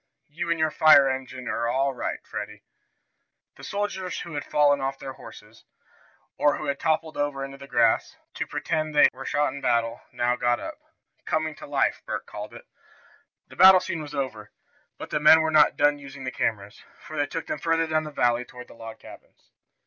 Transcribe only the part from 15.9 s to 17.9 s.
using the cameras, for they took them farther